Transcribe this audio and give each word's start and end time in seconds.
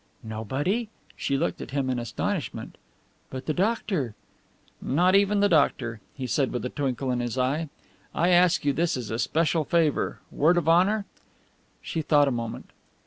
"Nobody?" 0.23 0.89
she 1.15 1.37
looked 1.37 1.61
at 1.61 1.69
him 1.69 1.87
in 1.87 1.99
astonishment. 1.99 2.79
"But 3.29 3.45
the 3.45 3.53
doctor" 3.53 4.15
"Not 4.97 5.13
even 5.13 5.41
the 5.41 5.47
doctor," 5.47 6.01
he 6.15 6.25
said 6.25 6.51
with 6.51 6.65
a 6.65 6.69
twinkle 6.69 7.11
in 7.11 7.19
his 7.19 7.37
eye. 7.37 7.69
"I 8.15 8.29
ask 8.29 8.65
you 8.65 8.73
this 8.73 8.97
as 8.97 9.11
a 9.11 9.19
special 9.19 9.63
favour 9.63 10.17
word 10.31 10.57
of 10.57 10.67
honour?" 10.67 11.05
She 11.83 12.01
thought 12.01 12.27
a 12.27 12.31
moment. 12.31 12.71